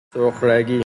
[0.13, 0.79] سرخرگی